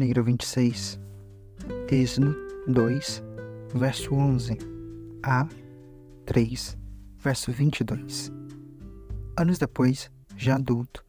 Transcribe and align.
janeiro 0.00 0.24
26. 0.24 0.98
Êxodo 1.90 2.34
2, 2.66 3.22
verso 3.74 4.14
11 4.14 4.56
a 5.22 5.46
3, 6.24 6.78
verso 7.18 7.52
22. 7.52 8.32
Anos 9.36 9.58
depois, 9.58 10.10
já 10.38 10.54
adulto, 10.54 11.04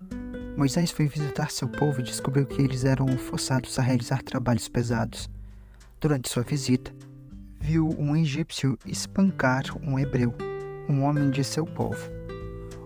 Moisés 0.58 0.92
foi 0.92 1.08
visitar 1.08 1.52
seu 1.52 1.70
povo 1.70 2.02
e 2.02 2.04
descobriu 2.04 2.46
que 2.46 2.62
eles 2.62 2.84
eram 2.84 3.08
forçados 3.18 3.80
a 3.80 3.82
realizar 3.82 4.22
trabalhos 4.24 4.68
pesados. 4.68 5.30
Durante 6.02 6.28
sua 6.28 6.44
visita, 6.44 6.94
viu 7.62 7.88
um 7.98 8.14
egípcio 8.18 8.78
espancar 8.86 9.64
um 9.82 9.98
hebreu, 9.98 10.36
um 10.90 11.04
homem 11.04 11.30
de 11.30 11.46
seu 11.46 11.66
povo. 11.66 12.12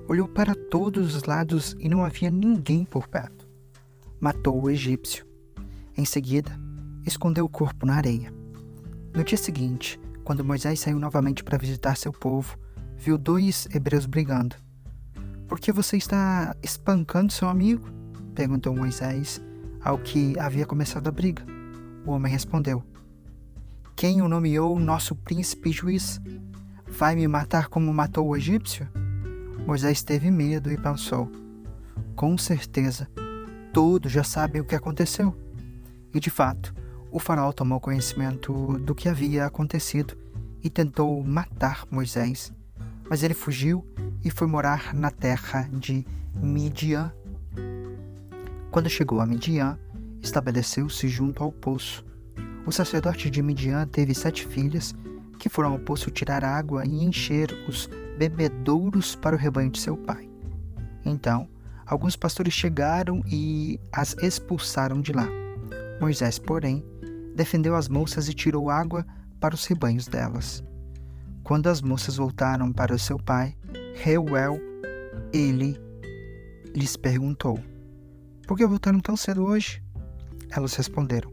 Olhou 0.08 0.28
para 0.28 0.54
todos 0.54 1.16
os 1.16 1.24
lados 1.24 1.76
e 1.80 1.90
não 1.90 2.06
havia 2.06 2.30
ninguém 2.30 2.86
por 2.86 3.08
perto. 3.08 3.48
Matou 4.20 4.62
o 4.62 4.70
egípcio. 4.70 5.26
Em 5.98 6.04
seguida, 6.04 6.52
escondeu 7.05 7.45
o 7.45 7.49
corpo 7.49 7.85
na 7.85 7.95
areia. 7.95 8.34
No 9.16 9.23
dia 9.23 9.38
seguinte, 9.38 9.98
quando 10.26 10.44
Moisés 10.44 10.81
saiu 10.81 10.99
novamente 10.99 11.41
para 11.41 11.58
visitar 11.58 11.95
seu 11.95 12.12
povo, 12.12 12.58
viu 12.98 13.18
dois 13.18 13.66
hebreus 13.73 14.05
brigando. 14.05 14.58
Por 15.48 15.58
que 15.58 15.71
você 15.71 15.95
está 15.95 16.54
espancando 16.62 17.31
seu 17.31 17.48
amigo? 17.48 17.88
perguntou 18.34 18.76
Moisés, 18.76 19.40
ao 19.81 19.98
que 19.98 20.38
havia 20.38 20.66
começado 20.66 21.08
a 21.08 21.12
briga. 21.12 21.45
O 22.05 22.12
homem 22.12 22.30
respondeu: 22.30 22.84
Quem 23.96 24.21
o 24.21 24.27
nomeou 24.27 24.77
nosso 24.77 25.16
príncipe 25.16 25.71
juiz? 25.71 26.20
Vai 26.88 27.16
me 27.16 27.26
matar 27.26 27.70
como 27.70 27.93
matou 27.93 28.27
o 28.27 28.35
egípcio? 28.35 28.85
Moisés 29.66 30.04
teve 30.04 30.30
medo 30.30 30.70
e 30.70 30.77
pensou: 30.77 31.32
Com 32.18 32.37
certeza, 32.37 33.07
todos 33.71 34.12
já 34.12 34.26
sabem 34.26 34.62
o 34.62 34.65
que 34.65 34.76
aconteceu. 34.76 35.45
E 36.16 36.20
de 36.21 36.30
fato, 36.30 36.74
o 37.12 37.20
faraó 37.20 37.52
tomou 37.52 37.77
conhecimento 37.77 38.80
do 38.80 38.96
que 38.96 39.10
havia 39.10 39.46
acontecido 39.46 40.18
e 40.63 40.70
tentou 40.70 41.21
matar 41.21 41.85
Moisés. 41.91 42.54
Mas 43.10 43.21
ele 43.21 43.34
fugiu 43.34 43.85
e 44.24 44.32
foi 44.32 44.48
morar 44.48 44.93
na 44.93 45.12
terra 45.12 45.70
de 45.74 46.08
Midian. 46.34 47.12
Quando 48.71 48.90
chegou 48.90 49.20
a 49.20 49.26
Midian, 49.26 49.77
estabeleceu-se 50.21 51.10
junto 51.10 51.43
ao 51.43 51.52
poço. 51.52 52.05
O 52.66 52.71
sacerdote 52.71 53.30
de 53.30 53.43
Midian 53.43 53.86
teve 53.86 54.16
sete 54.16 54.48
filhas 54.48 54.96
que 55.38 55.49
foram 55.49 55.74
ao 55.74 55.80
poço 55.80 56.10
tirar 56.10 56.46
água 56.46 56.86
e 56.86 57.04
encher 57.04 57.52
os 57.68 57.90
bebedouros 58.18 59.16
para 59.16 59.36
o 59.36 59.40
rebanho 59.40 59.70
de 59.70 59.82
seu 59.82 59.98
pai. 59.98 60.30
Então, 61.04 61.49
alguns 61.86 62.16
pastores 62.16 62.54
chegaram 62.54 63.21
e 63.27 63.77
as 63.91 64.16
expulsaram 64.22 65.02
de 65.02 65.12
lá. 65.12 65.28
Moisés, 66.00 66.38
porém, 66.40 66.84
defendeu 67.35 67.75
as 67.75 67.88
moças 67.88 68.28
e 68.28 68.34
tirou 68.34 68.69
água 68.69 69.06
para 69.40 69.56
os 69.56 69.66
rebanhos 69.66 70.07
delas. 70.07 70.63
Quando 71.44 71.68
as 71.68 71.81
moças 71.81 72.18
voltaram 72.18 72.72
para 72.74 72.97
seu 72.97 73.18
pai, 73.18 73.56
Reuel, 73.96 74.59
ele 75.31 75.79
lhes 76.75 76.97
perguntou: 76.97 77.59
Por 78.47 78.57
que 78.57 78.66
voltaram 78.66 79.00
tão 79.00 79.16
cedo 79.16 79.46
hoje? 79.46 79.81
Elas 80.50 80.74
responderam: 80.75 81.31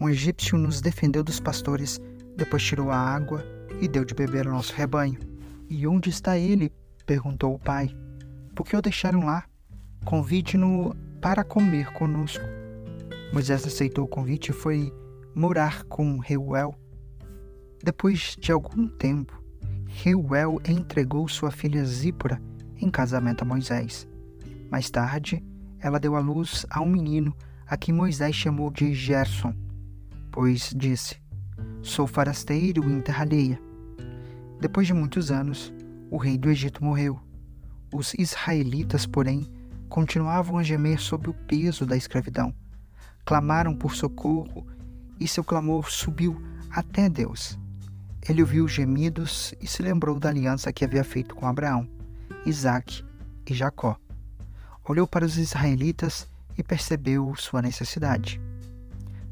Um 0.00 0.08
egípcio 0.08 0.56
nos 0.56 0.80
defendeu 0.80 1.24
dos 1.24 1.40
pastores, 1.40 2.00
depois 2.36 2.62
tirou 2.62 2.90
a 2.90 2.96
água 2.96 3.44
e 3.80 3.88
deu 3.88 4.04
de 4.04 4.14
beber 4.14 4.46
ao 4.46 4.54
nosso 4.54 4.74
rebanho. 4.74 5.18
E 5.68 5.86
onde 5.86 6.10
está 6.10 6.38
ele? 6.38 6.72
perguntou 7.06 7.54
o 7.54 7.58
pai. 7.58 7.94
Por 8.54 8.64
que 8.64 8.76
o 8.76 8.82
deixaram 8.82 9.24
lá? 9.24 9.44
Convide-no 10.04 10.94
para 11.20 11.44
comer 11.44 11.92
conosco. 11.92 12.59
Moisés 13.32 13.64
aceitou 13.64 14.04
o 14.04 14.08
convite 14.08 14.48
e 14.48 14.52
foi 14.52 14.92
morar 15.34 15.84
com 15.84 16.18
Reuel. 16.18 16.74
Depois 17.82 18.36
de 18.38 18.50
algum 18.50 18.88
tempo, 18.88 19.40
Reuel 19.86 20.60
entregou 20.68 21.28
sua 21.28 21.50
filha 21.50 21.84
Zípora 21.84 22.42
em 22.76 22.90
casamento 22.90 23.42
a 23.42 23.44
Moisés. 23.44 24.08
Mais 24.68 24.90
tarde, 24.90 25.44
ela 25.78 26.00
deu 26.00 26.16
à 26.16 26.20
luz 26.20 26.66
a 26.68 26.80
um 26.80 26.86
menino 26.86 27.34
a 27.66 27.76
quem 27.76 27.94
Moisés 27.94 28.34
chamou 28.34 28.68
de 28.68 28.92
Gerson, 28.92 29.54
pois 30.32 30.74
disse: 30.76 31.16
Sou 31.82 32.08
farasteiro 32.08 32.90
em 32.90 33.00
terra 33.00 33.22
alheia. 33.22 33.60
Depois 34.60 34.88
de 34.88 34.92
muitos 34.92 35.30
anos, 35.30 35.72
o 36.10 36.16
rei 36.16 36.36
do 36.36 36.50
Egito 36.50 36.84
morreu. 36.84 37.18
Os 37.94 38.12
israelitas, 38.14 39.06
porém, 39.06 39.46
continuavam 39.88 40.58
a 40.58 40.62
gemer 40.62 41.00
sob 41.00 41.30
o 41.30 41.34
peso 41.34 41.86
da 41.86 41.96
escravidão. 41.96 42.52
Clamaram 43.30 43.76
por 43.76 43.94
socorro 43.94 44.66
e 45.20 45.28
seu 45.28 45.44
clamor 45.44 45.88
subiu 45.88 46.42
até 46.68 47.08
Deus. 47.08 47.56
Ele 48.28 48.42
ouviu 48.42 48.64
os 48.64 48.72
gemidos 48.72 49.54
e 49.60 49.68
se 49.68 49.84
lembrou 49.84 50.18
da 50.18 50.30
aliança 50.30 50.72
que 50.72 50.84
havia 50.84 51.04
feito 51.04 51.36
com 51.36 51.46
Abraão, 51.46 51.88
Isaque 52.44 53.04
e 53.48 53.54
Jacó. 53.54 53.96
Olhou 54.84 55.06
para 55.06 55.24
os 55.24 55.38
israelitas 55.38 56.28
e 56.58 56.64
percebeu 56.64 57.32
sua 57.36 57.62
necessidade. 57.62 58.40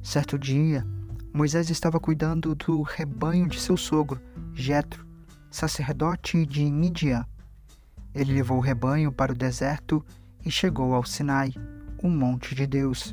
Certo 0.01 0.39
dia, 0.39 0.87
Moisés 1.35 1.69
estava 1.69 1.99
cuidando 1.99 2.55
do 2.55 2.83
rebanho 2.83 3.49
de 3.49 3.59
seu 3.59 3.77
sogro, 3.77 4.21
Jetro, 4.55 5.05
sacerdote 5.51 6.47
de 6.47 6.71
Midian. 6.71 7.27
Ele 8.15 8.33
levou 8.33 8.59
o 8.59 8.63
rebanho 8.63 9.11
para 9.11 9.33
o 9.33 9.37
deserto 9.37 10.07
e 10.47 10.53
chegou 10.53 10.95
ao 10.95 11.03
Sinai, 11.03 11.53
o 12.01 12.09
monte 12.09 12.55
de 12.55 12.65
Deus. 12.65 13.13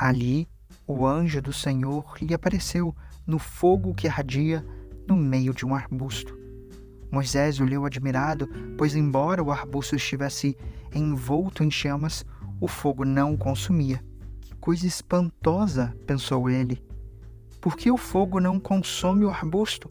Ali, 0.00 0.48
o 0.86 1.06
anjo 1.06 1.42
do 1.42 1.52
Senhor 1.52 2.16
lhe 2.22 2.32
apareceu 2.32 2.96
no 3.26 3.38
fogo 3.38 3.92
que 3.92 4.08
ardia 4.08 4.64
no 5.06 5.14
meio 5.14 5.52
de 5.52 5.66
um 5.66 5.74
arbusto. 5.74 6.34
Moisés 7.12 7.60
olhou 7.60 7.84
admirado, 7.84 8.48
pois, 8.78 8.94
embora 8.94 9.42
o 9.44 9.52
arbusto 9.52 9.94
estivesse 9.94 10.56
envolto 10.94 11.62
em 11.62 11.70
chamas, 11.70 12.24
o 12.58 12.66
fogo 12.66 13.04
não 13.04 13.34
o 13.34 13.38
consumia. 13.38 14.02
Que 14.40 14.54
coisa 14.54 14.86
espantosa, 14.86 15.94
pensou 16.06 16.48
ele. 16.48 16.82
Por 17.60 17.76
que 17.76 17.90
o 17.90 17.98
fogo 17.98 18.40
não 18.40 18.58
consome 18.58 19.26
o 19.26 19.30
arbusto? 19.30 19.90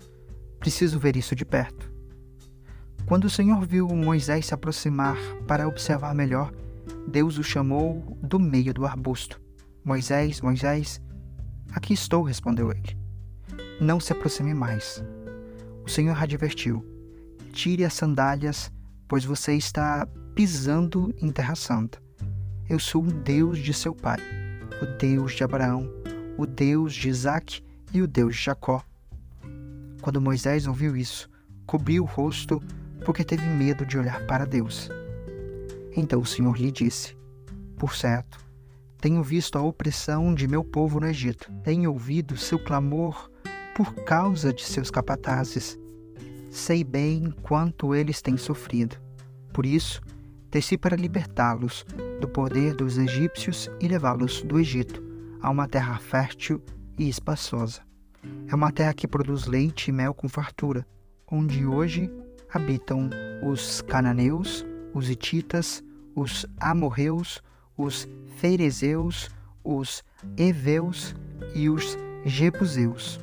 Preciso 0.59 0.97
ver 0.97 1.17
isso 1.17 1.35
de 1.35 1.45
perto. 1.45 1.93
Quando 3.05 3.25
o 3.25 3.29
Senhor 3.29 3.63
viu 3.63 3.87
Moisés 3.89 4.47
se 4.47 4.55
aproximar 4.55 5.17
para 5.47 5.67
observar 5.67 6.15
melhor, 6.15 6.51
Deus 7.07 7.37
o 7.37 7.43
chamou 7.43 8.17
do 8.23 8.39
meio 8.39 8.73
do 8.73 8.87
arbusto. 8.87 9.39
Moisés, 9.89 10.39
Moisés, 10.39 11.01
aqui 11.71 11.95
estou, 11.95 12.21
respondeu 12.21 12.69
ele. 12.69 12.95
Não 13.81 13.99
se 13.99 14.13
aproxime 14.13 14.53
mais. 14.53 15.03
O 15.83 15.89
Senhor 15.89 16.15
advertiu: 16.21 16.85
Tire 17.53 17.83
as 17.83 17.95
sandálias, 17.95 18.71
pois 19.07 19.25
você 19.25 19.55
está 19.55 20.07
pisando 20.35 21.11
em 21.19 21.31
terra 21.31 21.55
santa. 21.55 21.99
Eu 22.69 22.77
sou 22.77 23.03
o 23.03 23.11
Deus 23.11 23.57
de 23.57 23.73
seu 23.73 23.95
pai, 23.95 24.19
o 24.79 24.85
Deus 24.99 25.33
de 25.33 25.43
Abraão, 25.43 25.91
o 26.37 26.45
Deus 26.45 26.93
de 26.93 27.09
Isaac 27.09 27.63
e 27.91 27.99
o 27.99 28.07
Deus 28.07 28.35
de 28.35 28.43
Jacó. 28.43 28.83
Quando 30.03 30.21
Moisés 30.21 30.67
ouviu 30.67 30.95
isso, 30.95 31.27
cobriu 31.65 32.03
o 32.03 32.05
rosto 32.05 32.61
porque 33.03 33.23
teve 33.23 33.47
medo 33.47 33.87
de 33.87 33.97
olhar 33.97 34.23
para 34.27 34.45
Deus. 34.45 34.87
Então 35.97 36.21
o 36.21 36.25
Senhor 36.27 36.55
lhe 36.59 36.71
disse: 36.71 37.17
Por 37.75 37.95
certo, 37.95 38.48
tenho 38.99 39.23
visto 39.23 39.57
a 39.57 39.61
opressão 39.61 40.33
de 40.33 40.47
meu 40.47 40.63
povo 40.63 40.99
no 40.99 41.07
Egito, 41.07 41.51
tenho 41.63 41.91
ouvido 41.91 42.35
seu 42.35 42.59
clamor 42.59 43.31
por 43.73 43.93
causa 44.03 44.51
de 44.51 44.63
seus 44.63 44.91
capatazes. 44.91 45.79
Sei 46.51 46.83
bem 46.83 47.33
quanto 47.41 47.95
eles 47.95 48.21
têm 48.21 48.35
sofrido. 48.35 48.97
Por 49.53 49.65
isso, 49.65 50.01
desci 50.51 50.77
para 50.77 50.97
libertá-los 50.97 51.85
do 52.19 52.27
poder 52.27 52.75
dos 52.75 52.97
egípcios 52.97 53.69
e 53.79 53.87
levá-los 53.87 54.41
do 54.43 54.59
Egito 54.59 55.01
a 55.41 55.49
uma 55.49 55.67
terra 55.67 55.97
fértil 55.97 56.61
e 56.97 57.07
espaçosa. 57.07 57.81
É 58.47 58.55
uma 58.55 58.71
terra 58.71 58.93
que 58.93 59.07
produz 59.07 59.45
leite 59.45 59.87
e 59.87 59.91
mel 59.93 60.13
com 60.13 60.27
fartura, 60.27 60.85
onde 61.31 61.65
hoje 61.65 62.11
habitam 62.51 63.09
os 63.43 63.81
cananeus, 63.81 64.65
os 64.93 65.09
hititas, 65.09 65.81
os 66.13 66.45
amorreus, 66.59 67.41
os 67.79 68.05
ferezeus, 68.35 69.29
os 69.63 70.03
heveus 70.37 71.15
e 71.55 71.69
os 71.69 71.97
jebuseus. 72.25 73.19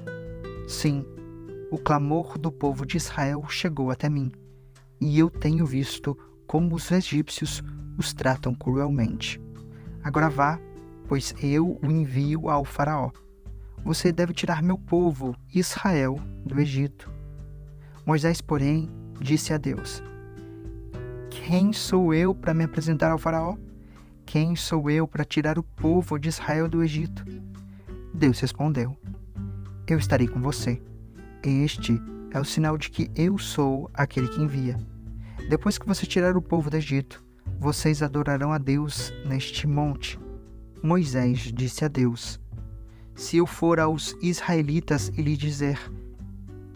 Sim, 0.67 1.05
o 1.70 1.76
clamor 1.76 2.38
do 2.38 2.50
povo 2.50 2.87
de 2.87 2.97
Israel 2.97 3.44
chegou 3.50 3.91
até 3.91 4.08
mim, 4.08 4.32
e 4.99 5.19
eu 5.19 5.29
tenho 5.29 5.67
visto 5.67 6.17
como 6.47 6.75
os 6.75 6.91
egípcios 6.91 7.62
os 7.99 8.14
tratam 8.14 8.55
cruelmente. 8.55 9.38
Agora 10.03 10.31
vá, 10.31 10.58
pois 11.06 11.35
eu 11.43 11.79
o 11.82 11.91
envio 11.91 12.49
ao 12.49 12.64
Faraó. 12.64 13.11
Você 13.85 14.11
deve 14.11 14.32
tirar 14.32 14.62
meu 14.62 14.79
povo, 14.79 15.37
Israel, 15.55 16.19
do 16.44 16.58
Egito. 16.58 17.12
Moisés, 18.06 18.41
porém, 18.41 18.91
disse 19.20 19.53
a 19.53 19.58
Deus: 19.58 20.03
Quem 21.31 21.73
sou 21.73 22.14
eu 22.14 22.35
para 22.35 22.55
me 22.55 22.64
apresentar 22.64 23.11
ao 23.11 23.19
Faraó? 23.19 23.56
Quem 24.26 24.56
sou 24.56 24.90
eu 24.90 25.06
para 25.06 25.25
tirar 25.25 25.56
o 25.56 25.62
povo 25.62 26.19
de 26.19 26.28
Israel 26.28 26.69
do 26.69 26.82
Egito? 26.82 27.25
Deus 28.12 28.40
respondeu: 28.40 28.96
Eu 29.87 29.99
estarei 29.99 30.26
com 30.26 30.40
você. 30.40 30.82
Este 31.44 32.02
é 32.32 32.40
o 32.40 32.44
sinal 32.44 32.76
de 32.76 32.90
que 32.90 33.08
eu 33.14 33.38
sou 33.38 33.88
aquele 33.94 34.26
que 34.28 34.43
envia. 34.43 34.76
Depois 35.49 35.78
que 35.78 35.87
você 35.87 36.05
tirar 36.05 36.37
o 36.37 36.43
povo 36.43 36.69
do 36.69 36.76
Egito, 36.76 37.25
vocês 37.61 38.02
adorarão 38.02 38.52
a 38.52 38.58
Deus 38.58 39.12
neste 39.25 39.64
monte. 39.67 40.19
Moisés 40.82 41.52
disse 41.55 41.84
a 41.84 41.88
Deus: 41.88 42.40
Se 43.14 43.37
eu 43.37 43.46
for 43.46 43.79
aos 43.79 44.17
israelitas 44.20 45.08
e 45.17 45.22
lhe 45.22 45.37
dizer: 45.37 45.79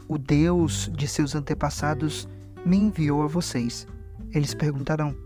O 0.07 0.17
Deus 0.17 0.89
de 0.95 1.09
seus 1.09 1.35
antepassados 1.35 2.29
me 2.65 2.77
enviou 2.77 3.25
a 3.25 3.27
vocês, 3.27 3.89
eles 4.33 4.55
perguntarão: 4.55 5.17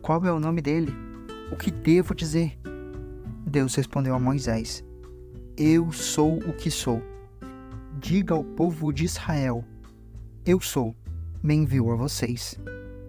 Qual 0.00 0.24
é 0.24 0.32
o 0.32 0.38
nome 0.38 0.62
dele? 0.62 1.03
O 1.54 1.56
que 1.56 1.70
devo 1.70 2.16
dizer? 2.16 2.58
Deus 3.46 3.76
respondeu 3.76 4.12
a 4.12 4.18
Moisés: 4.18 4.84
Eu 5.56 5.92
sou 5.92 6.38
o 6.38 6.52
que 6.52 6.68
sou. 6.68 7.00
Diga 8.00 8.34
ao 8.34 8.42
povo 8.42 8.92
de 8.92 9.04
Israel: 9.04 9.64
Eu 10.44 10.60
sou, 10.60 10.96
me 11.40 11.54
enviou 11.54 11.92
a 11.92 11.94
vocês. 11.94 12.58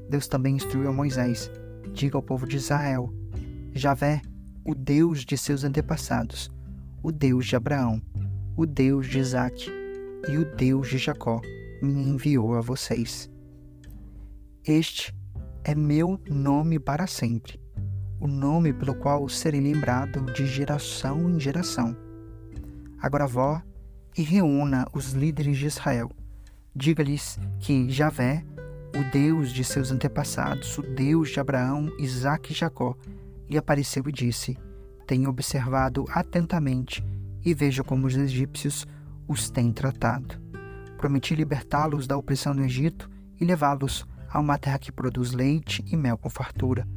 Deus 0.07 0.27
também 0.27 0.57
instruiu 0.57 0.88
a 0.88 0.94
Moisés: 0.94 1.50
Diga 1.92 2.19
ao 2.19 2.21
povo 2.21 2.45
de 2.45 2.57
Israel: 2.57 3.12
Javé, 3.74 4.21
o 4.63 4.75
Deus 4.75 5.25
de 5.25 5.36
seus 5.36 5.63
antepassados, 5.63 6.51
o 7.01 7.12
Deus 7.12 7.47
de 7.47 7.56
Abraão, 7.56 8.00
o 8.56 8.68
Deus 8.68 9.07
de 9.07 9.18
Isaque 9.18 9.71
e 10.30 10.38
o 10.38 10.56
Deus 10.56 10.88
de 10.88 11.00
Jacó, 11.00 11.42
me 11.81 12.09
enviou 12.09 12.53
a 12.53 12.62
vocês. 12.62 13.27
Este 14.63 15.12
é 15.63 15.74
meu 15.74 16.21
nome 16.30 16.77
para 16.77 17.07
sempre, 17.07 17.64
o 18.19 18.27
nome 18.27 18.73
pelo 18.73 18.95
qual 18.95 19.27
serei 19.29 19.62
lembrado 19.62 20.21
de 20.33 20.45
geração 20.45 21.29
em 21.29 21.39
geração. 21.39 21.95
Agora 23.01 23.27
vó 23.27 23.62
e 24.17 24.21
reúna 24.23 24.88
os 24.94 25.12
líderes 25.12 25.57
de 25.57 25.65
Israel. 25.65 26.09
Diga-lhes 26.75 27.38
que 27.59 27.89
Javé, 27.89 28.44
o 28.97 29.12
Deus 29.12 29.51
de 29.51 29.63
seus 29.63 29.91
antepassados, 29.91 30.77
o 30.77 30.81
Deus 30.81 31.29
de 31.29 31.39
Abraão, 31.39 31.91
Isaque 32.00 32.53
e 32.53 32.56
Jacó, 32.56 32.95
lhe 33.50 33.57
apareceu 33.57 34.03
e 34.07 34.12
disse: 34.12 34.57
Tenho 35.06 35.29
observado 35.29 36.06
atentamente 36.09 37.03
e 37.44 37.53
vejo 37.53 37.83
como 37.83 38.07
os 38.07 38.15
egípcios 38.15 38.85
os 39.27 39.50
têm 39.50 39.71
tratado. 39.71 40.41
Prometi 40.97 41.35
libertá-los 41.35 42.07
da 42.07 42.18
opressão 42.18 42.56
do 42.56 42.63
Egito 42.63 43.09
e 43.39 43.45
levá-los 43.45 44.06
a 44.29 44.39
uma 44.39 44.57
terra 44.57 44.79
que 44.79 44.91
produz 44.91 45.31
leite 45.31 45.83
e 45.91 45.95
mel 45.95 46.18
com 46.18 46.29
fartura, 46.29 46.88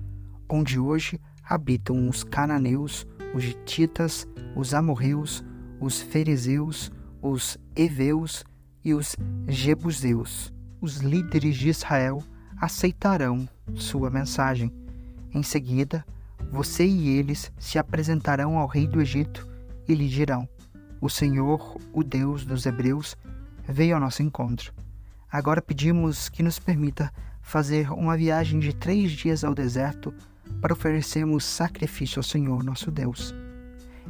onde 0.48 0.78
hoje 0.78 1.20
habitam 1.42 2.08
os 2.08 2.24
cananeus, 2.24 3.06
os 3.34 3.42
gititas, 3.42 4.26
os 4.56 4.74
amorreus, 4.74 5.44
os 5.80 6.00
fariseus, 6.00 6.90
os 7.22 7.58
heveus 7.76 8.44
e 8.84 8.94
os 8.94 9.14
jebuseus 9.46 10.52
os 10.80 10.98
líderes 10.98 11.56
de 11.56 11.68
Israel 11.68 12.22
aceitarão 12.56 13.48
sua 13.74 14.10
mensagem. 14.10 14.72
Em 15.34 15.42
seguida, 15.42 16.04
você 16.50 16.86
e 16.86 17.08
eles 17.08 17.52
se 17.58 17.78
apresentarão 17.78 18.56
ao 18.56 18.66
rei 18.66 18.86
do 18.86 19.00
Egito 19.00 19.46
e 19.88 19.94
lhe 19.94 20.08
dirão: 20.08 20.48
O 21.00 21.08
Senhor, 21.08 21.76
o 21.92 22.02
Deus 22.02 22.44
dos 22.44 22.64
Hebreus, 22.64 23.16
veio 23.66 23.94
ao 23.94 24.00
nosso 24.00 24.22
encontro. 24.22 24.72
Agora 25.30 25.60
pedimos 25.60 26.28
que 26.28 26.42
nos 26.42 26.58
permita 26.58 27.12
fazer 27.42 27.92
uma 27.92 28.16
viagem 28.16 28.58
de 28.58 28.74
três 28.74 29.12
dias 29.12 29.44
ao 29.44 29.54
deserto 29.54 30.14
para 30.60 30.72
oferecermos 30.72 31.44
sacrifício 31.44 32.18
ao 32.18 32.22
Senhor 32.22 32.62
nosso 32.62 32.90
Deus. 32.90 33.34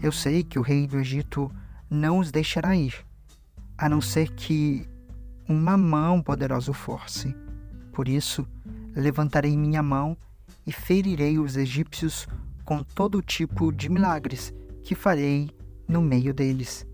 Eu 0.02 0.12
sei 0.12 0.43
que 0.43 0.58
o 0.58 0.62
rei 0.62 0.87
do 0.87 0.99
Egito 0.99 1.50
não 1.90 2.19
os 2.19 2.31
deixará 2.31 2.76
ir, 2.76 2.94
a 3.76 3.88
não 3.88 4.00
ser 4.00 4.31
que 4.32 4.87
uma 5.49 5.76
mão 5.76 6.23
poderosa 6.23 6.70
o 6.70 6.75
force. 6.75 7.35
Por 7.93 8.08
isso, 8.08 8.46
levantarei 8.94 9.56
minha 9.56 9.82
mão 9.82 10.17
e 10.67 10.73
ferirei 10.73 11.38
os 11.38 11.56
egípcios 11.56 12.26
com 12.64 12.82
todo 12.82 13.23
tipo 13.23 13.73
de 13.73 13.88
milagres 13.88 14.52
que 14.82 14.94
farei 14.94 15.50
no 15.88 16.02
meio 16.02 16.35
deles. 16.35 16.87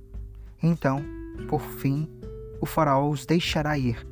Então, 0.62 1.04
por 1.48 1.60
fim, 1.60 2.08
o 2.60 2.66
faraó 2.66 3.10
os 3.10 3.26
deixará 3.26 3.76
ir. 3.76 4.06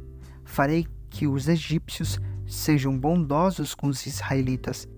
Farei 0.44 0.86
que 1.08 1.26
os 1.26 1.48
egípcios 1.48 2.18
sejam 2.46 2.98
bondosos 2.98 3.74
com 3.74 3.86
os 3.86 4.04
israelitas. 4.06 4.88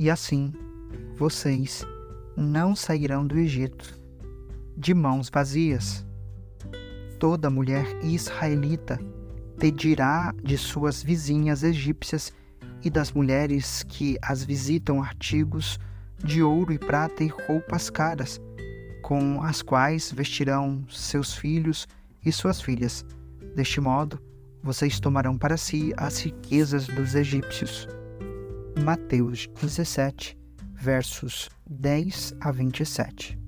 E 0.00 0.08
assim, 0.08 0.50
vocês 1.14 1.84
não 2.34 2.74
sairão 2.74 3.26
do 3.26 3.38
Egito 3.38 4.00
de 4.74 4.94
mãos 4.94 5.28
vazias 5.28 6.06
toda 7.18 7.50
mulher 7.50 7.84
israelita 8.02 8.98
pedirá 9.58 10.34
de 10.42 10.56
suas 10.56 11.02
vizinhas 11.02 11.62
egípcias 11.62 12.32
e 12.82 12.88
das 12.88 13.12
mulheres 13.12 13.82
que 13.82 14.16
as 14.22 14.42
visitam 14.42 15.02
artigos 15.02 15.78
de 16.24 16.42
ouro 16.42 16.72
e 16.72 16.78
prata 16.78 17.22
e 17.22 17.26
roupas 17.26 17.90
caras, 17.90 18.40
com 19.02 19.42
as 19.42 19.60
quais 19.60 20.10
vestirão 20.10 20.82
seus 20.88 21.34
filhos 21.34 21.86
e 22.24 22.32
suas 22.32 22.58
filhas. 22.58 23.04
Deste 23.54 23.82
modo, 23.82 24.18
vocês 24.62 24.98
tomarão 24.98 25.36
para 25.36 25.58
si 25.58 25.92
as 25.98 26.20
riquezas 26.20 26.86
dos 26.86 27.14
egípcios. 27.14 27.86
Mateus 28.78 29.48
17, 29.60 30.38
versos 30.74 31.48
10 31.68 32.34
a 32.40 32.50
27. 32.50 33.38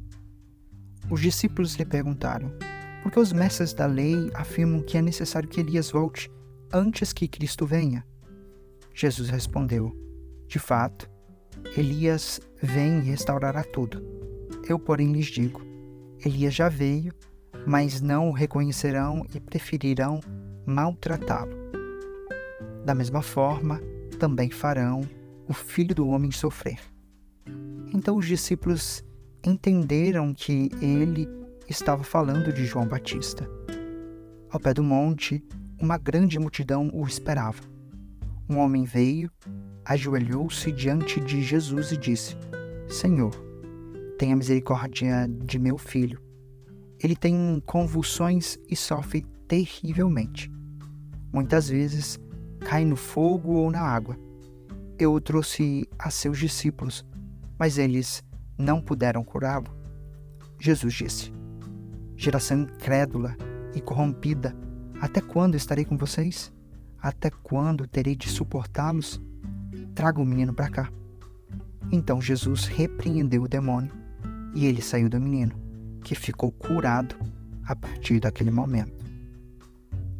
Os 1.10 1.20
discípulos 1.20 1.74
lhe 1.74 1.84
perguntaram: 1.84 2.52
porque 3.02 3.18
os 3.18 3.32
mestres 3.32 3.72
da 3.72 3.86
lei 3.86 4.30
afirmam 4.34 4.80
que 4.80 4.96
é 4.96 5.02
necessário 5.02 5.48
que 5.48 5.60
Elias 5.60 5.90
volte 5.90 6.30
antes 6.72 7.12
que 7.12 7.26
Cristo 7.26 7.66
venha. 7.66 8.06
Jesus 8.94 9.28
respondeu: 9.28 9.92
De 10.46 10.58
fato, 10.58 11.10
Elias 11.76 12.40
vem 12.62 12.98
e 12.98 13.02
restaurará 13.02 13.64
tudo. 13.64 14.02
Eu, 14.68 14.78
porém, 14.78 15.12
lhes 15.12 15.26
digo: 15.26 15.60
Elias 16.24 16.54
já 16.54 16.68
veio, 16.68 17.12
mas 17.66 18.00
não 18.00 18.28
o 18.28 18.32
reconhecerão 18.32 19.26
e 19.34 19.40
preferirão 19.40 20.20
maltratá-lo. 20.64 21.56
Da 22.84 22.94
mesma 22.94 23.22
forma, 23.22 23.80
também 24.18 24.50
farão 24.50 25.02
o 25.48 25.52
filho 25.52 25.94
do 25.94 26.08
homem 26.08 26.30
sofrer. 26.30 26.78
Então 27.92 28.16
os 28.16 28.26
discípulos 28.26 29.04
entenderam 29.44 30.32
que 30.32 30.70
ele 30.80 31.28
estava 31.68 32.02
falando 32.02 32.52
de 32.52 32.64
João 32.64 32.86
Batista. 32.86 33.48
Ao 34.50 34.60
pé 34.60 34.74
do 34.74 34.82
monte, 34.82 35.42
uma 35.80 35.98
grande 35.98 36.38
multidão 36.38 36.90
o 36.92 37.06
esperava. 37.06 37.62
Um 38.48 38.58
homem 38.58 38.84
veio, 38.84 39.30
ajoelhou-se 39.84 40.70
diante 40.70 41.20
de 41.20 41.42
Jesus 41.42 41.92
e 41.92 41.96
disse: 41.96 42.36
Senhor, 42.88 43.34
tenha 44.18 44.36
misericórdia 44.36 45.28
de 45.44 45.58
meu 45.58 45.76
filho. 45.78 46.20
Ele 47.02 47.16
tem 47.16 47.60
convulsões 47.66 48.58
e 48.68 48.76
sofre 48.76 49.26
terrivelmente. 49.48 50.50
Muitas 51.32 51.68
vezes 51.68 52.20
cai 52.60 52.84
no 52.84 52.94
fogo 52.94 53.54
ou 53.54 53.70
na 53.70 53.80
água. 53.80 54.16
Eu 55.02 55.14
o 55.14 55.20
trouxe 55.20 55.88
a 55.98 56.10
seus 56.10 56.38
discípulos, 56.38 57.04
mas 57.58 57.76
eles 57.76 58.22
não 58.56 58.80
puderam 58.80 59.24
curá-lo. 59.24 59.66
Jesus 60.60 60.94
disse: 60.94 61.32
geração 62.16 62.60
incrédula 62.60 63.36
e 63.74 63.80
corrompida, 63.80 64.56
até 65.00 65.20
quando 65.20 65.56
estarei 65.56 65.84
com 65.84 65.96
vocês? 65.96 66.52
Até 67.00 67.30
quando 67.30 67.84
terei 67.84 68.14
de 68.14 68.28
suportá-los? 68.28 69.20
Traga 69.92 70.20
o 70.20 70.24
menino 70.24 70.54
para 70.54 70.70
cá. 70.70 70.88
Então 71.90 72.22
Jesus 72.22 72.66
repreendeu 72.66 73.42
o 73.42 73.48
demônio 73.48 73.90
e 74.54 74.66
ele 74.66 74.80
saiu 74.80 75.08
do 75.08 75.20
menino, 75.20 75.60
que 76.04 76.14
ficou 76.14 76.52
curado 76.52 77.16
a 77.64 77.74
partir 77.74 78.20
daquele 78.20 78.52
momento. 78.52 79.04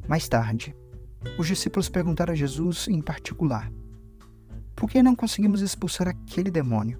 Mais 0.08 0.26
tarde, 0.26 0.74
os 1.38 1.46
discípulos 1.46 1.88
perguntaram 1.88 2.32
a 2.32 2.36
Jesus 2.36 2.88
em 2.88 3.00
particular: 3.00 3.70
Por 4.82 4.90
que 4.90 5.00
não 5.00 5.14
conseguimos 5.14 5.60
expulsar 5.60 6.08
aquele 6.08 6.50
demônio? 6.50 6.98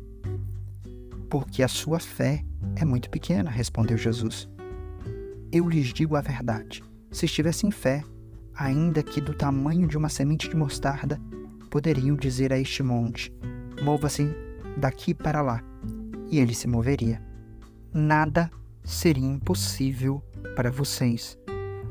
Porque 1.29 1.65
a 1.65 1.69
sua 1.69 1.99
fé 1.99 2.45
é 2.77 2.85
muito 2.85 3.11
pequena, 3.11 3.51
respondeu 3.51 3.97
Jesus. 3.99 4.49
Eu 5.51 5.69
lhes 5.69 5.93
digo 5.93 6.15
a 6.15 6.21
verdade: 6.21 6.81
se 7.11 7.27
estivessem 7.27 7.73
fé, 7.73 8.05
ainda 8.55 9.03
que 9.03 9.21
do 9.21 9.35
tamanho 9.35 9.89
de 9.89 9.99
uma 9.99 10.09
semente 10.09 10.49
de 10.49 10.55
mostarda, 10.55 11.21
poderiam 11.71 12.15
dizer 12.15 12.53
a 12.53 12.57
este 12.57 12.85
monte: 12.85 13.35
Mova-se 13.83 14.33
daqui 14.77 15.13
para 15.13 15.43
lá, 15.43 15.61
e 16.31 16.39
ele 16.39 16.55
se 16.55 16.69
moveria. 16.69 17.21
Nada 17.93 18.49
seria 18.85 19.27
impossível 19.27 20.23
para 20.55 20.71
vocês, 20.71 21.37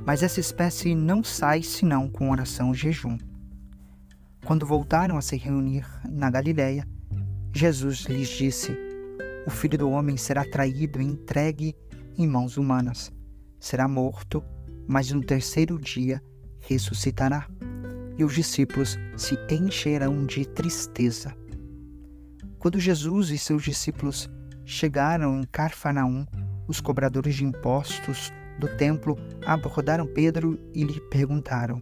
mas 0.05 0.23
essa 0.23 0.39
espécie 0.39 0.95
não 0.95 1.21
sai 1.21 1.61
senão 1.61 2.07
com 2.07 2.31
oração 2.31 2.71
e 2.71 2.75
jejum. 2.75 3.17
Quando 4.45 4.65
voltaram 4.65 5.17
a 5.17 5.21
se 5.21 5.37
reunir 5.37 5.85
na 6.09 6.29
Galiléia, 6.29 6.87
Jesus 7.53 8.05
lhes 8.05 8.27
disse: 8.27 8.75
O 9.45 9.51
filho 9.51 9.77
do 9.77 9.89
homem 9.89 10.17
será 10.17 10.43
traído 10.43 11.01
e 11.01 11.05
entregue 11.05 11.75
em 12.17 12.27
mãos 12.27 12.57
humanas. 12.57 13.11
Será 13.59 13.87
morto, 13.87 14.43
mas 14.87 15.11
no 15.11 15.21
terceiro 15.21 15.77
dia 15.77 16.21
ressuscitará. 16.59 17.47
E 18.17 18.23
os 18.23 18.33
discípulos 18.33 18.97
se 19.15 19.37
encherão 19.51 20.25
de 20.25 20.45
tristeza. 20.45 21.35
Quando 22.57 22.79
Jesus 22.79 23.29
e 23.29 23.37
seus 23.37 23.63
discípulos 23.63 24.29
chegaram 24.65 25.39
em 25.39 25.43
Carfanaum, 25.43 26.25
os 26.67 26.79
cobradores 26.79 27.35
de 27.35 27.45
impostos 27.45 28.31
do 28.59 28.67
templo 28.77 29.17
abordaram 29.45 30.05
Pedro 30.05 30.59
e 30.73 30.83
lhe 30.83 30.99
perguntaram: 31.09 31.81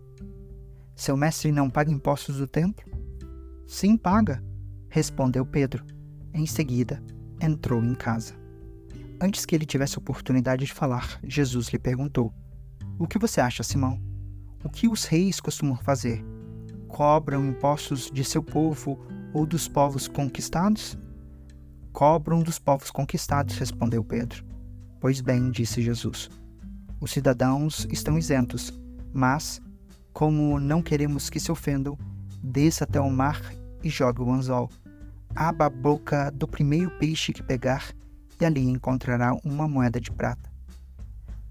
Seu 1.00 1.16
mestre 1.16 1.50
não 1.50 1.70
paga 1.70 1.90
impostos 1.90 2.40
do 2.40 2.46
templo? 2.46 2.84
Sim, 3.66 3.96
paga, 3.96 4.44
respondeu 4.90 5.46
Pedro. 5.46 5.86
Em 6.34 6.46
seguida, 6.46 7.02
entrou 7.40 7.82
em 7.82 7.96
casa. 7.96 8.34
Antes 9.22 9.46
que 9.46 9.56
ele 9.56 9.66
tivesse 9.66 9.98
oportunidade 9.98 10.66
de 10.66 10.74
falar, 10.74 11.18
Jesus 11.24 11.70
lhe 11.70 11.80
perguntou: 11.80 12.34
O 13.00 13.08
que 13.08 13.18
você 13.18 13.40
acha, 13.40 13.64
Simão? 13.64 13.98
O 14.62 14.70
que 14.70 14.90
os 14.90 15.06
reis 15.06 15.40
costumam 15.40 15.78
fazer? 15.78 16.22
Cobram 16.90 17.46
impostos 17.46 18.12
de 18.12 18.26
seu 18.26 18.44
povo 18.44 19.00
ou 19.34 19.46
dos 19.46 19.70
povos 19.70 20.06
conquistados? 20.06 20.98
Cobram 21.94 22.44
dos 22.44 22.60
povos 22.60 22.92
conquistados, 22.92 23.58
respondeu 23.58 24.04
Pedro. 24.04 24.44
Pois 25.00 25.22
bem, 25.22 25.50
disse 25.50 25.82
Jesus. 25.82 26.30
Os 27.00 27.12
cidadãos 27.12 27.88
estão 27.90 28.18
isentos, 28.18 28.78
mas, 29.14 29.62
como 30.14 30.60
não 30.60 30.82
queremos 30.82 31.30
que 31.30 31.40
se 31.40 31.52
ofendam, 31.52 31.98
desça 32.44 32.84
até 32.84 33.00
o 33.00 33.10
mar 33.10 33.42
e 33.84 33.90
jogue 33.90 34.22
o 34.22 34.32
anzol. 34.32 34.70
Abra 35.36 35.68
a 35.68 35.70
boca 35.70 36.32
do 36.32 36.48
primeiro 36.48 36.90
peixe 36.98 37.32
que 37.32 37.44
pegar 37.44 37.94
e 38.40 38.46
ali 38.46 38.68
encontrará 38.68 39.34
uma 39.44 39.68
moeda 39.68 40.00
de 40.00 40.12
prata. 40.12 40.50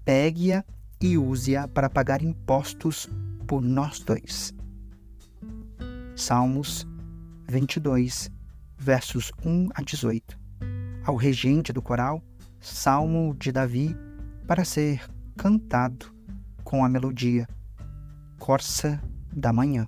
Pegue-a 0.03 0.63
e 1.01 1.17
use-a 1.17 1.67
para 1.67 1.89
pagar 1.89 2.21
impostos 2.21 3.07
por 3.47 3.61
nós 3.61 3.99
dois. 3.99 4.53
Salmos 6.15 6.85
22, 7.47 8.29
versos 8.77 9.31
1 9.45 9.69
a 9.73 9.81
18. 9.81 10.37
Ao 11.05 11.15
regente 11.15 11.71
do 11.71 11.81
coral, 11.81 12.21
Salmo 12.59 13.33
de 13.35 13.51
Davi 13.51 13.95
para 14.45 14.65
ser 14.65 15.01
cantado 15.37 16.13
com 16.63 16.83
a 16.83 16.89
melodia 16.89 17.47
Corça 18.39 19.01
da 19.35 19.51
Manhã. 19.51 19.85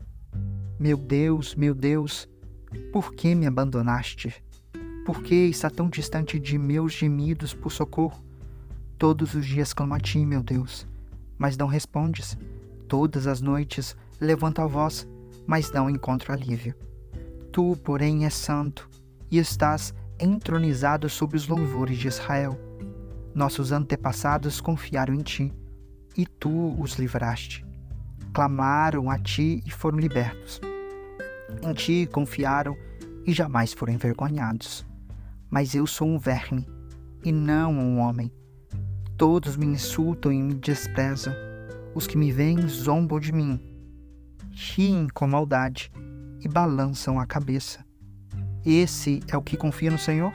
Meu 0.78 0.98
Deus, 0.98 1.56
meu 1.56 1.74
Deus, 1.74 2.28
por 2.92 3.16
que 3.16 3.34
me 3.34 3.48
abandonaste? 3.48 4.44
Por 5.06 5.24
que 5.24 5.34
está 5.34 5.70
tão 5.70 5.90
distante 5.90 6.38
de 6.38 6.58
meus 6.58 6.92
gemidos 6.92 7.54
por 7.54 7.72
socorro? 7.72 8.22
Todos 8.98 9.34
os 9.34 9.46
dias 9.46 9.74
clamo 9.74 9.94
a 9.94 10.00
ti, 10.00 10.24
meu 10.26 10.44
Deus, 10.44 10.86
mas 11.38 11.58
não 11.58 11.66
respondes. 11.66 12.38
Todas 12.90 13.26
as 13.26 13.42
noites 13.42 13.96
levanto 14.20 14.62
a 14.62 14.68
voz, 14.68 15.08
mas 15.48 15.72
não 15.72 15.90
encontro 15.90 16.34
alívio. 16.34 16.76
Tu, 17.54 17.76
porém, 17.78 18.26
és 18.26 18.34
santo 18.34 18.88
e 19.32 19.40
estás 19.40 19.94
entronizado 20.20 21.10
sobre 21.10 21.38
os 21.38 21.48
louvores 21.48 21.98
de 21.98 22.10
Israel. 22.10 22.60
Nossos 23.34 23.72
antepassados 23.72 24.60
confiaram 24.60 25.14
em 25.14 25.24
ti, 25.24 25.54
e 26.18 26.26
tu 26.26 26.80
os 26.80 26.96
livraste. 26.96 27.71
Clamaram 28.34 29.10
a 29.10 29.20
ti 29.20 29.62
e 29.66 29.72
foram 29.72 30.00
libertos. 30.00 30.62
Em 31.62 31.74
ti 31.74 32.08
confiaram 32.12 32.78
e 33.26 33.34
jamais 33.34 33.74
foram 33.74 33.94
envergonhados. 33.94 34.86
Mas 35.50 35.76
eu 35.76 35.86
sou 35.86 36.08
um 36.08 36.18
verme, 36.18 36.66
e 37.26 37.32
não 37.32 37.74
um 37.74 38.00
homem. 38.00 38.32
Todos 39.18 39.58
me 39.58 39.66
insultam 39.66 40.32
e 40.32 40.42
me 40.42 40.54
desprezam. 40.54 41.34
Os 41.94 42.08
que 42.08 42.18
me 42.18 42.32
veem 42.32 42.68
zombam 42.68 43.20
de 43.20 43.34
mim. 43.34 43.60
Riem 44.52 45.08
com 45.14 45.28
maldade 45.28 45.92
e 46.40 46.48
balançam 46.48 47.20
a 47.20 47.26
cabeça. 47.26 47.86
Esse 48.66 49.22
é 49.28 49.36
o 49.36 49.42
que 49.42 49.58
confia 49.58 49.92
no 49.92 49.98
Senhor? 49.98 50.34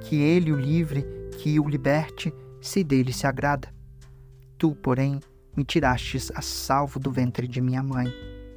Que 0.00 0.16
ele 0.16 0.52
o 0.52 0.56
livre, 0.56 1.04
que 1.38 1.58
o 1.58 1.68
liberte, 1.68 2.32
se 2.60 2.84
dele 2.84 3.12
se 3.12 3.26
agrada. 3.26 3.68
Tu, 4.56 4.74
porém, 4.76 5.18
me 5.56 5.64
tirastes 5.64 6.30
a 6.34 6.42
salvo 6.42 6.98
do 6.98 7.10
ventre 7.10 7.46
de 7.46 7.60
minha 7.60 7.82
mãe 7.82 8.12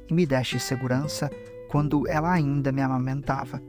e 0.08 0.14
me 0.14 0.26
deste 0.26 0.58
segurança 0.58 1.30
quando 1.68 2.06
ela 2.08 2.32
ainda 2.32 2.72
me 2.72 2.80
amamentava. 2.80 3.60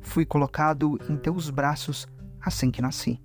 Fui 0.00 0.24
colocado 0.24 0.98
em 1.08 1.16
teus 1.16 1.50
braços 1.50 2.06
assim 2.40 2.70
que 2.70 2.82
nasci. 2.82 3.20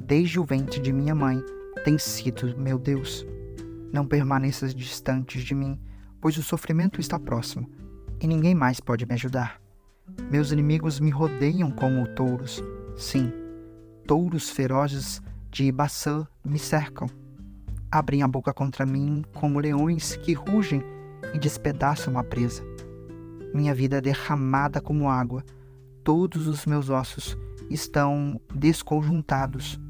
Desde 0.00 0.40
o 0.40 0.44
ventre 0.44 0.80
de 0.80 0.92
minha 0.92 1.14
mãe 1.14 1.42
tens 1.84 2.02
sido 2.02 2.58
meu 2.58 2.78
Deus. 2.78 3.26
Não 3.92 4.06
permaneças 4.06 4.74
distantes 4.74 5.42
de 5.42 5.54
mim, 5.54 5.78
pois 6.20 6.36
o 6.36 6.42
sofrimento 6.42 7.00
está 7.00 7.18
próximo 7.18 7.68
e 8.20 8.26
ninguém 8.26 8.54
mais 8.54 8.80
pode 8.80 9.06
me 9.06 9.14
ajudar. 9.14 9.60
Meus 10.30 10.50
inimigos 10.50 10.98
me 10.98 11.10
rodeiam 11.10 11.70
como 11.70 12.08
touros. 12.14 12.62
Sim, 12.96 13.32
touros 14.06 14.50
ferozes 14.50 15.22
de 15.50 15.70
Baçã 15.70 16.26
me 16.44 16.58
cercam. 16.58 17.08
Abrem 17.90 18.22
a 18.22 18.28
boca 18.28 18.52
contra 18.52 18.84
mim 18.84 19.24
como 19.34 19.58
leões 19.58 20.14
que 20.16 20.34
rugem 20.34 20.82
e 21.32 21.38
despedaçam 21.38 22.18
a 22.18 22.24
presa. 22.24 22.62
Minha 23.54 23.74
vida 23.74 23.96
é 23.96 24.00
derramada 24.00 24.78
como 24.78 25.08
água. 25.08 25.42
Todos 26.04 26.46
os 26.46 26.66
meus 26.66 26.90
ossos 26.90 27.36
estão 27.70 28.38
desconjuntados. 28.54 29.80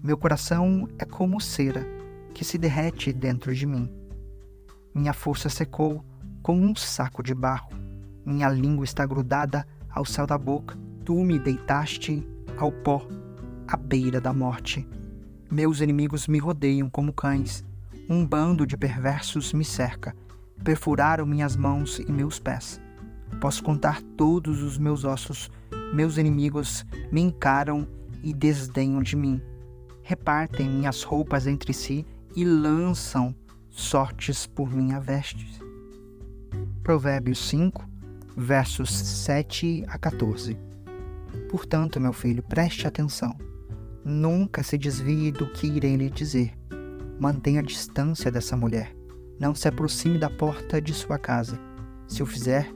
Meu 0.00 0.16
coração 0.16 0.88
é 0.96 1.04
como 1.04 1.40
cera 1.40 1.84
que 2.32 2.44
se 2.44 2.56
derrete 2.56 3.12
dentro 3.12 3.52
de 3.52 3.66
mim. 3.66 3.90
Minha 4.94 5.12
força 5.12 5.48
secou 5.48 6.04
como 6.42 6.62
um 6.62 6.76
saco 6.76 7.20
de 7.20 7.34
barro. 7.34 7.70
Minha 8.24 8.48
língua 8.48 8.84
está 8.84 9.04
grudada 9.04 9.66
ao 9.90 10.04
céu 10.04 10.24
da 10.24 10.38
boca. 10.38 10.78
Tu 11.04 11.14
me 11.14 11.36
deitaste 11.36 12.24
ao 12.56 12.70
pó, 12.70 13.04
à 13.66 13.76
beira 13.76 14.20
da 14.20 14.32
morte. 14.32 14.88
Meus 15.50 15.80
inimigos 15.80 16.28
me 16.28 16.38
rodeiam 16.38 16.88
como 16.88 17.12
cães. 17.12 17.64
Um 18.08 18.24
bando 18.24 18.64
de 18.64 18.76
perversos 18.76 19.52
me 19.52 19.64
cerca. 19.64 20.14
Perfuraram 20.62 21.26
minhas 21.26 21.56
mãos 21.56 21.98
e 21.98 22.12
meus 22.12 22.38
pés. 22.38 22.80
Posso 23.40 23.60
contar 23.60 24.00
todos 24.16 24.62
os 24.62 24.78
meus 24.78 25.04
ossos. 25.04 25.50
Meus 25.92 26.18
inimigos 26.18 26.86
me 27.10 27.20
encaram 27.20 27.84
e 28.22 28.32
desdenham 28.32 29.02
de 29.02 29.16
mim. 29.16 29.42
Repartem 30.04 30.68
minhas 30.68 31.02
roupas 31.02 31.48
entre 31.48 31.72
si 31.72 32.06
e 32.36 32.44
lançam 32.44 33.34
sortes 33.68 34.46
por 34.46 34.70
minha 34.70 35.00
veste. 35.00 35.60
Provérbios 36.84 37.48
5, 37.48 37.88
versos 38.36 38.96
7 38.96 39.84
a 39.88 39.98
14. 39.98 40.56
Portanto, 41.48 41.98
meu 41.98 42.12
filho, 42.12 42.40
preste 42.40 42.86
atenção. 42.86 43.36
Nunca 44.04 44.62
se 44.62 44.78
desvie 44.78 45.30
do 45.30 45.46
que 45.52 45.66
irei 45.66 45.96
lhe 45.96 46.08
dizer. 46.08 46.56
Mantenha 47.18 47.60
a 47.60 47.64
distância 47.64 48.30
dessa 48.30 48.56
mulher. 48.56 48.96
Não 49.38 49.54
se 49.54 49.68
aproxime 49.68 50.18
da 50.18 50.30
porta 50.30 50.80
de 50.80 50.94
sua 50.94 51.18
casa. 51.18 51.58
Se 52.08 52.22
o 52.22 52.26
fizer, 52.26 52.72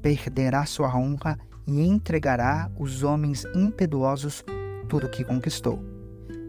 perderá 0.00 0.64
sua 0.64 0.96
honra 0.96 1.38
e 1.66 1.80
entregará 1.80 2.70
os 2.78 3.02
homens 3.02 3.44
impetuosos 3.54 4.44
tudo 4.88 5.06
o 5.06 5.10
que 5.10 5.24
conquistou. 5.24 5.78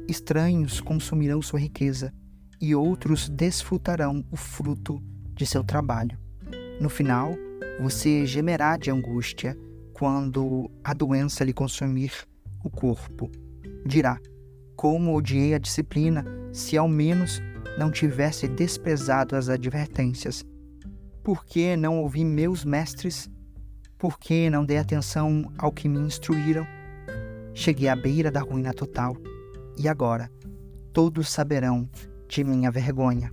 Estranhos 0.08 0.82
consumirão 0.82 1.42
sua 1.42 1.60
riqueza 1.60 2.14
e 2.60 2.74
outros 2.74 3.30
desfrutarão 3.30 4.24
o 4.32 4.38
fruto 4.38 5.02
de 5.34 5.46
seu 5.46 5.64
trabalho. 5.64 6.18
No 6.80 6.90
final, 6.90 7.36
você 7.80 8.26
gemerá 8.26 8.78
de 8.78 8.90
angústia 8.90 9.58
quando 9.94 10.70
a 10.84 10.94
doença 10.94 11.44
lhe 11.44 11.54
consumir 11.54 12.12
o 12.64 12.70
corpo. 12.70 13.30
Dirá: 13.86 14.20
Como 14.76 15.16
odiei 15.16 15.54
a 15.54 15.60
disciplina, 15.60 16.26
se 16.52 16.78
ao 16.78 16.88
menos 16.88 17.42
não 17.78 17.92
tivesse 17.92 18.48
desprezado 18.48 19.36
as 19.36 19.50
advertências. 19.50 20.46
Por 21.24 21.46
que 21.46 21.76
não 21.76 22.00
ouvi 22.00 22.24
meus 22.24 22.64
mestres? 22.66 23.30
Por 23.98 24.20
que 24.20 24.50
não 24.50 24.66
dei 24.66 24.78
atenção 24.78 25.52
ao 25.58 25.72
que 25.72 25.88
me 25.88 26.00
instruíram? 26.00 26.68
Cheguei 27.54 27.88
à 27.88 27.96
beira 27.96 28.30
da 28.30 28.42
ruína 28.42 28.74
total, 28.74 29.16
e 29.78 29.88
agora 29.88 30.30
todos 30.92 31.30
saberão 31.30 31.90
de 32.28 32.44
minha 32.44 32.70
vergonha. 32.70 33.32